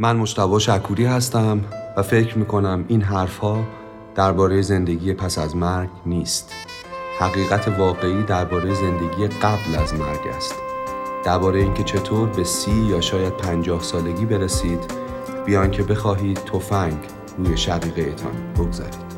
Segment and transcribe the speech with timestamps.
[0.00, 1.60] من مشتبا شکوری هستم
[1.96, 3.64] و فکر می‌کنم این حرفها
[4.14, 6.52] درباره زندگی پس از مرگ نیست.
[7.20, 10.54] حقیقت واقعی درباره زندگی قبل از مرگ است.
[11.24, 14.80] درباره اینکه چطور به سی یا شاید پنجاه سالگی برسید
[15.46, 16.98] بیان که بخواهید تفنگ
[17.38, 19.17] روی شقیقهتان بگذارید.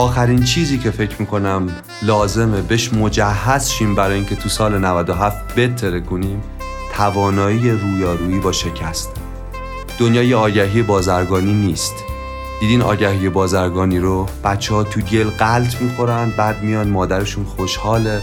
[0.00, 1.66] آخرین چیزی که فکر می‌کنم
[2.02, 6.42] لازمه بهش مجهز شیم برای اینکه تو سال 97 بتره کنیم
[6.94, 9.10] توانایی رویارویی با شکست.
[9.98, 11.94] دنیای آگهی بازرگانی نیست.
[12.60, 18.22] دیدین آگهی بازرگانی رو بچه ها تو گل قلط می‌خورن بعد میان مادرشون خوشحاله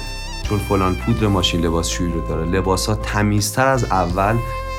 [0.49, 2.46] چون فلان پودر ماشین لباسشویی رو داره.
[2.46, 4.35] لباس ها تمیزتر از اول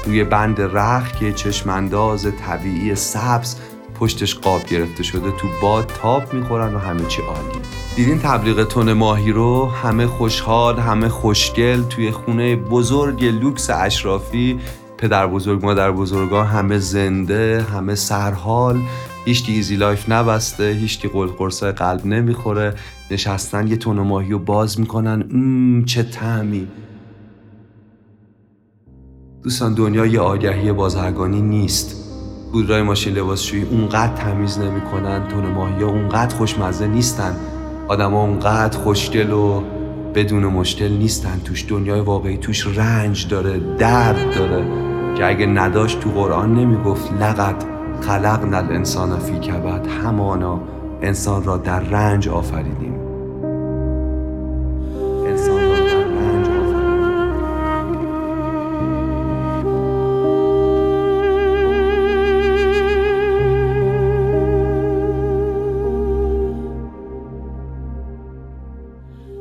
[0.06, 3.56] روی بند رخ که چشم انداز طبیعی سبز
[4.00, 7.58] پشتش قاب گرفته شده تو باد تاپ می‌خورن و همه چی عالی
[7.96, 14.58] دیدین تبلیغ تون ماهی رو؟ همه خوشحال همه خوشگل توی خونه بزرگ لوکس اشرافی.
[14.98, 18.80] پدر بزرگ مادر بزرگا همه زنده همه سرحال.
[19.24, 22.74] هیچ ایزی لایف نبسته هیچ کی قرصای قلب نمی‌خوره.
[23.10, 25.24] نشستن یه تون ماهی رو باز می‌کنن.
[25.32, 26.68] مم چه تعمی
[29.42, 32.07] دوستان دنیای آگهی بازرگانی نیست.
[32.52, 37.36] گودرای ماشین لباسشویی اونقدر تمیز نمی‌کنن تون ماهی اونقدر خوشمزه نیستن.
[37.88, 39.62] آدما اونقدر خوشگل و
[40.14, 41.40] بدون مشکل نیستن.
[41.44, 44.64] توش دنیای واقعی توش رنج داره درد داره.
[45.14, 47.64] که اگه نداشت تو قرآن نمی‌گفت لقد
[48.00, 49.86] خلقنا الانسان فی کبد.
[50.04, 50.60] همانا
[51.02, 53.07] انسان را در رنج آفریدیم.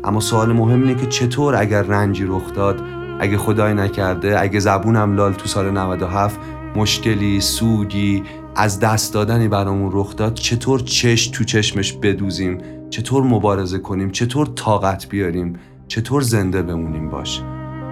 [0.07, 2.81] اما سوال مهم اینه که چطور اگر رنجی رخ داد
[3.19, 6.39] اگه خدای نکرده اگه زبونم لال تو سال 97
[6.75, 8.23] مشکلی سوگی
[8.55, 12.57] از دست دادنی برامون رخ داد چطور چش تو چشمش بدوزیم؟
[12.89, 15.53] چطور مبارزه کنیم؟ چطور طاقت بیاریم؟
[15.87, 17.41] چطور زنده بمونیم باش؟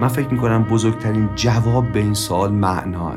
[0.02, 3.16] من فکر می‌کنم بزرگترین جواب به این سوال معناه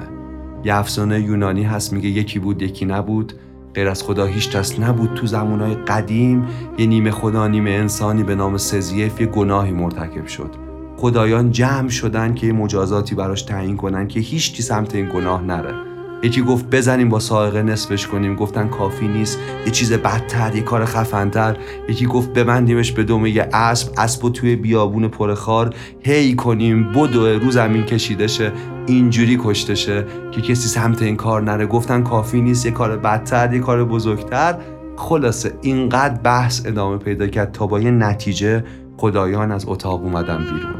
[0.64, 3.32] یه افسانه یونانی هست میگه یکی بود یکی نبود.
[3.78, 6.46] غیر از خدا هیچ کس نبود تو زمانهای قدیم
[6.78, 10.50] یه نیمه خدا نیمه انسانی به نام سزیف یه گناهی مرتکب شد.
[10.96, 15.74] خدایان جمع شدن که مجازاتی براش تعیین کنن که هیچ سمت این گناه نره.
[16.22, 18.36] یکی گفت بزنیم با سائقه نصفش کنیم.
[18.36, 19.38] گفتن کافی نیست.
[19.66, 21.56] یه چیز بدتر یه کار خفنتر.
[21.88, 26.92] یکی گفت ببندیمش به دومه یه اسب اسب و توی بیابون پرخار هی کنیم.
[26.92, 28.52] بدو رو زمین کشیده شه.
[28.88, 31.66] اینجوری کشته شه که کسی سمت این کار نره.
[31.66, 34.58] گفتن کافی نیست یه کار بدتر یه کار بزرگتر.
[34.96, 38.64] خلاصه اینقدر بحث ادامه پیدا کرد تا با یه نتیجه
[38.96, 40.74] خدایان از اتاق اومدن بیرون.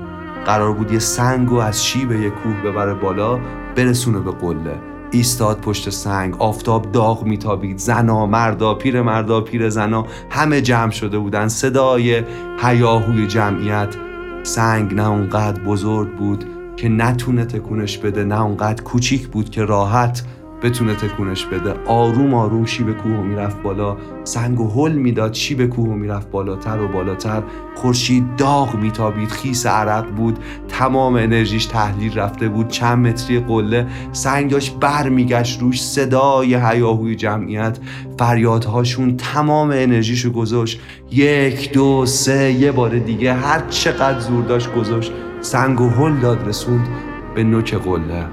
[0.47, 3.39] قرار بود یه سنگ و از شیب یه کوه ببره بالا
[3.77, 4.75] برسونه به قله.
[5.11, 7.79] ایستاد پشت سنگ آفتاب داغ میتابید.
[7.79, 11.49] زنا مردا پیر مردا پیر زنا همه جمع شده بودن.
[11.49, 12.23] صدای
[12.63, 13.97] هیاهوی جمعیت.
[14.43, 16.45] سنگ نه اونقدر بزرگ بود
[16.79, 20.23] که نتونه تکونش بده نه اونقدر کوچیک بود که راحت
[20.63, 21.75] بتونه تکونش بده.
[21.87, 23.97] آروم آروم شیب کوه می‌رفت بالا.
[24.25, 27.43] سنگ و هل می‌داد شیب کوه می‌رفت بالاتر و بالاتر.
[27.75, 30.39] خورشید داغ میتابید خیس عرق بود.
[30.69, 32.69] تمام انرژیش تحلیل رفته بود.
[32.69, 33.87] چند متری قله.
[34.13, 37.79] سنگ داشت بر میگشت روش صدای هیاهوی جمعیت.
[38.19, 40.81] فریادهاشون تمام انرژیشو گذاشت.
[41.11, 45.13] یک دو سه یه بار دیگه هر چقدر زور داشت گذاشت.
[45.41, 46.89] سنگ و هل داد رسوند
[47.35, 48.27] به نوک قله.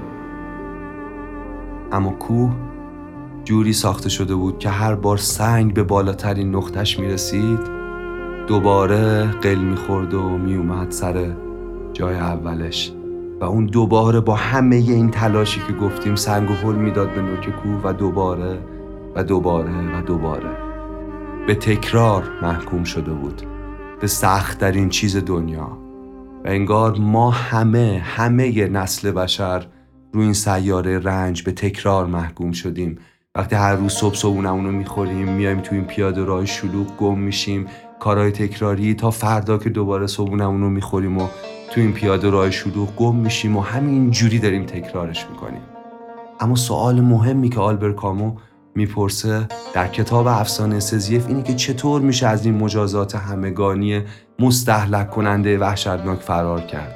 [1.92, 2.52] اما کوه
[3.44, 7.60] جوری ساخته شده بود که هر بار سنگ به بالاترین نقطش می رسید
[8.46, 11.34] دوباره قل می خورد و می اومد سر
[11.92, 12.92] جای اولش.
[13.40, 17.50] و اون دوباره با همه این تلاشی که گفتیم سنگ و حل می‌داد به نوک
[17.62, 18.58] کوه و دوباره
[19.14, 20.50] و دوباره و دوباره.
[21.46, 23.42] به تکرار محکوم شده بود.
[24.00, 25.85] به سخت در این چیز دنیا.
[26.48, 29.66] انگار ما همه همه نسل بشر
[30.12, 32.98] روی این سیاره رنج به تکرار محکوم شدیم.
[33.34, 37.66] وقتی هر روز صبح صبحونمون رو می‌خوریم میایم تو این پیاده راه شلوغ گم میشیم
[38.00, 41.28] کارهای تکراری تا فردا که دوباره صبحونمون رو می‌خوریم و
[41.70, 45.62] تو این پیاده راه شلوغ گم میشیم و همین جوری داریم تکرارش می‌کنیم.
[46.40, 48.36] اما سوال مهمی که آلبر کامو
[48.76, 54.02] می‌پرسه در کتاب افسانه سزیف اینه که چطور میشه از این مجازات همگانی
[54.38, 56.94] مستحلک کننده وحشتناک فرار کرد.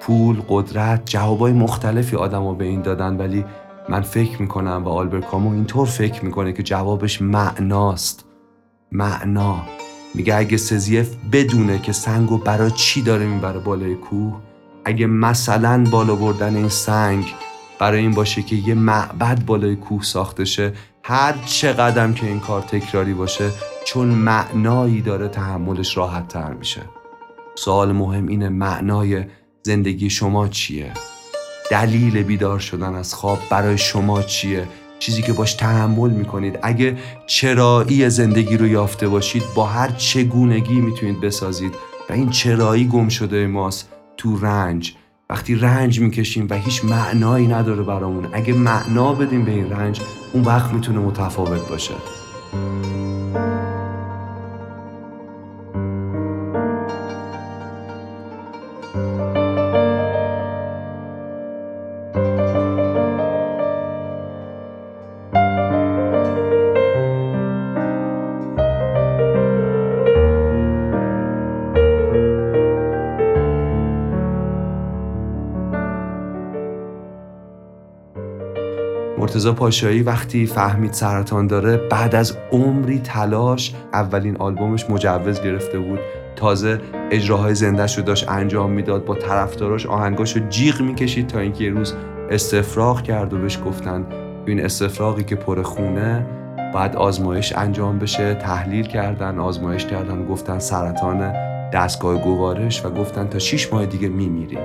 [0.00, 3.44] پول، قدرت، جوابای مختلفی آدما به این دادن ولی
[3.88, 8.24] من فکر می‌کنم و آلبر کامو اینطور فکر می‌کنه که جوابش معناست.
[8.92, 9.56] معنا.
[10.14, 14.40] میگه اگه سزیف بدونه که سنگو برای چی داره می‌بره بالای کوه
[14.84, 17.34] اگه مثلا بالا بردن این سنگ
[17.78, 20.72] برای این باشه که یه معبد بالای کوه ساخته شه
[21.06, 23.50] هر چقدر که این کار تکراری باشه
[23.84, 26.80] چون معنایی داره تحملش راحت تر میشه.
[27.54, 29.24] سوال مهم اینه معنای
[29.62, 30.92] زندگی شما چیه؟
[31.70, 34.68] دلیل بیدار شدن از خواب برای شما چیه؟
[34.98, 36.58] چیزی که باش تحمل می‌کنید.
[36.62, 36.96] اگه
[37.26, 41.74] چرایی زندگی رو یافته باشید با هر چگونگی می‌تونید بسازید.
[42.10, 44.96] و این چرایی گم شده ماست تو رنج.
[45.34, 50.00] وقتی رنج می‌کشیم و هیچ معنایی نداره برامون اگه معنا بدیم به این رنج
[50.32, 51.94] اون وقت می‌تونه متفاوت باشه.
[79.24, 85.98] مرتزا پاشایی وقتی فهمید سرطان داره بعد از عمری تلاش اولین آلبومش مجوز گرفته بود.
[86.36, 86.80] تازه
[87.10, 91.70] اجراهای زندهش رو داشت انجام می‌داد با طرفداراش آهنگاش رو جیغ می‌کشید تا اینکه یه
[91.70, 91.94] روز
[92.30, 94.06] استفراغ کرد و بهش گفتن
[94.46, 96.26] این استفراغی که پر خونه.
[96.74, 101.32] بعد آزمایش انجام بشه تحلیل کردن آزمایش کردن گفتن سرطان
[101.70, 104.58] دستگاه گوارش و گفتن تا 6 ماه دیگه میمیری.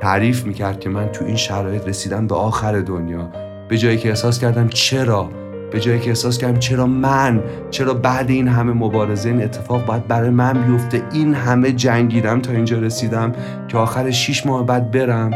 [0.00, 3.43] تعریف می‌کرد که من تو این شرایط رسیدم به آخر دنیا.
[3.68, 5.30] به جایی که احساس کردم چرا
[5.72, 10.08] به جایی که احساس کردم چرا من چرا بعد این همه مبارزه این اتفاق باید
[10.08, 13.32] برای من بیفته این همه جنگیدم تا اینجا رسیدم
[13.68, 15.30] که آخر شیش ماه بعد برم.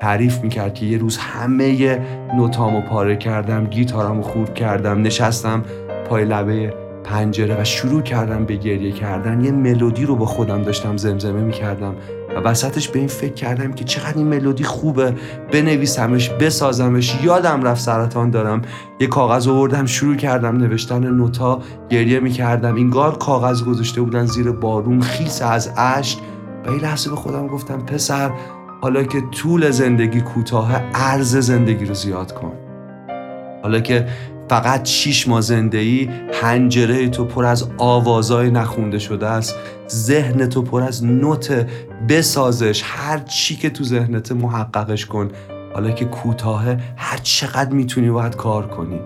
[0.00, 2.00] تعریف می‌کرد که یه روز همه
[2.36, 5.64] نوتامو پاره کردم گیتارمو خورد کردم نشستم
[6.08, 9.44] پای لبه پنجره و شروع کردم به گریه کردن.
[9.44, 11.94] یه ملودی رو با خودم داشتم زمزمه می‌کردم.
[12.44, 15.14] وسطش به این فکر کردم که چقدر این ملودی خوبه
[15.52, 17.18] بنویسمش بسازمش.
[17.22, 18.62] یادم رفت سرطان دارم.
[19.00, 22.74] یه کاغذ آوردم شروع کردم نوشتن نوتا گریه می‌کردم.
[22.74, 26.18] اینگار کاغذ گذاشته بودن زیر بارون خیس از اشک.
[26.66, 28.30] و این لحظه به خودم گفتم پسر
[28.80, 32.52] حالا که طول زندگی کوتاه ارز زندگی رو زیاد کن.
[33.62, 34.06] حالا که
[34.48, 36.08] فقط شیش ماه زنده ای
[36.42, 39.54] هنجره تو پر از آوازای نخونده شده است.
[39.90, 41.66] ذهن تو پر از نوت
[42.08, 42.82] بسازش.
[42.84, 45.28] هر چی که تو ذهنت محققش کن.
[45.74, 46.64] حالا که کوتاه
[46.96, 49.00] هر چقدر می‌تونی باید کار کنی.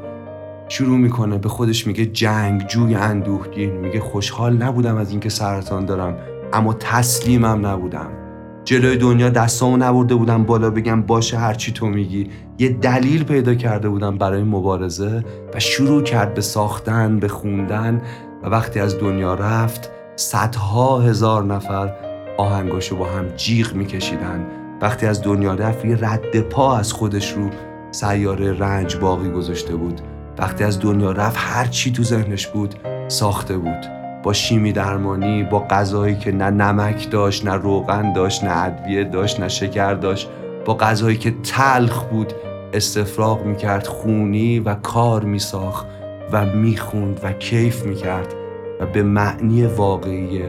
[0.69, 6.17] شروع می‌کنه به خودش میگه جنگ جوی اندوهگین میگه خوشحال نبودم از اینکه سرطان دارم
[6.53, 8.22] اما تسلیمم نبودم.
[8.64, 12.31] جلوی دنیا دستامو نبرده بودم بالا بگم باشه هرچی تو میگی.
[12.59, 15.25] یه دلیل پیدا کرده بودم برای مبارزه
[15.55, 18.03] و شروع کرد به ساختن به خوندن
[18.43, 21.93] و وقتی از دنیا رفت صدها هزار نفر
[22.38, 24.47] آهنگاشو با هم جیغ میکشیدن.
[24.82, 27.50] وقتی از دنیا رفت یه رد پا از خودش رو
[27.91, 30.00] سیاره رنج باقی گذاشته بود.
[30.38, 32.75] وقتی از دنیا رفت هر چی تو ذهنش بود
[33.09, 34.01] ساخته بود.
[34.23, 39.41] با شیمی درمانی با غذایی که نه نمک داشت نه روغن داشت نه ادویه داشت
[39.41, 40.29] نه شکر داشت
[40.64, 42.33] با غذایی که تلخ بود
[42.73, 45.87] استفراغ می‌کرد خونی و کار میساخت
[46.33, 48.35] و می‌خوند و کیف می‌کرد
[48.81, 50.43] و به معنی واقعی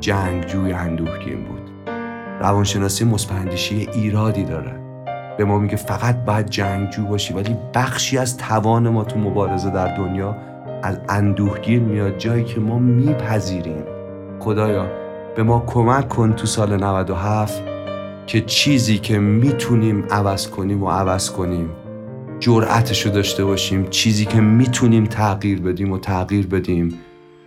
[0.00, 1.70] جنگجوی اندوهگین بود.
[2.40, 4.80] روانشناسی مثبتاندیشی ایرادی داره.
[5.38, 9.96] به ما میگه فقط باید جنگجو باشی ولی بخشی از توان ما تو مبارزه در
[9.96, 10.36] دنیا
[10.82, 13.84] از اندوهگیر میاد جایی که ما میپذیریم.
[14.40, 14.86] خدایا
[15.36, 17.62] به ما کمک کن تو سال 97
[18.26, 21.70] که چیزی که می‌تونیم عوض کنیم و عوض کنیم
[22.40, 26.94] جرأتش رو داشته باشیم چیزی که می‌تونیم تغییر بدیم و تغییر بدیم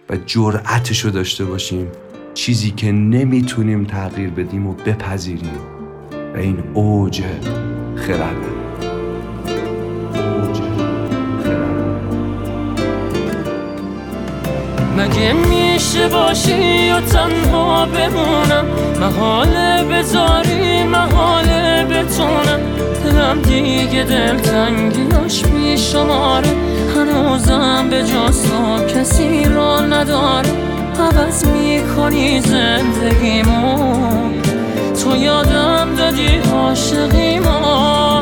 [0.09, 1.87] و جرأتش رو داشته باشیم
[2.33, 5.59] چیزی که نمی‌تونیم تغییر بدیم و بپذیریم.
[6.35, 7.23] و این اوج
[7.95, 8.68] خرده
[14.99, 18.65] مگه میشه باشی و تنها بمونم؟
[18.99, 22.59] محاله بذاری محاله بتونم.
[23.03, 26.47] دلم دیگه دلتنگیاش بیشماره.
[26.95, 30.49] هنوزم به جاسا کسی را نداره.
[30.99, 33.75] عوض می‌کنی زندگیمو.
[35.03, 38.21] تو یادم دادی عاشقیمو.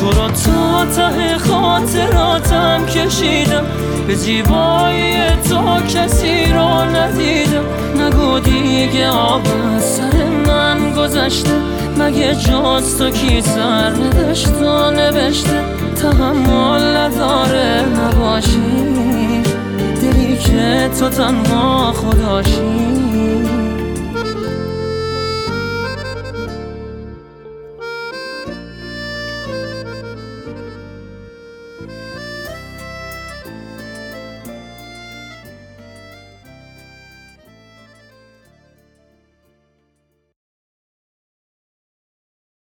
[0.00, 3.64] تو رو تا تا ته خاطراتم کشیدم.
[4.10, 5.16] به زیبایی
[5.48, 7.64] تو کسی رو ندیدم.
[7.98, 9.42] نگو دیگه آب
[9.80, 11.50] سر من گذشته.
[11.98, 15.62] مگه جاز تو کی سر نداشت و نوشته؟
[16.02, 18.60] تحمل نداره نباشی.
[20.02, 22.60] دلی که تو تنها خداشی